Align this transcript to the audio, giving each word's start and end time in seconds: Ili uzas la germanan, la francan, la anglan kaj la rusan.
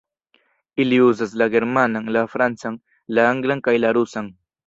Ili 0.83 0.97
uzas 1.07 1.35
la 1.41 1.47
germanan, 1.57 2.09
la 2.17 2.25
francan, 2.37 2.81
la 3.19 3.27
anglan 3.35 3.63
kaj 3.69 3.77
la 3.85 3.95
rusan. 4.01 4.35